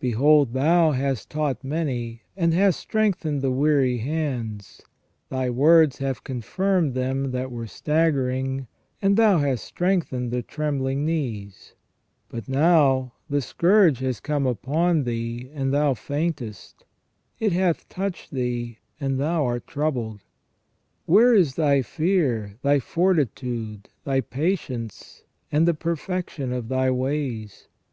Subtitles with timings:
[0.00, 4.82] Behold thou hast taught many, and hast strengthened the weary hands:
[5.28, 8.66] thy words have confirmed them that were staggering,
[9.00, 11.74] and thou hast strengthened the trembling knees;
[12.28, 16.84] but now the scourge has come upon thee and thou faintest;
[17.38, 20.22] it hath touched thee, and thou art troubled.
[21.06, 25.22] Where is thy fear, thy fortitude, thy patience,
[25.52, 27.68] and the perfection of thy ways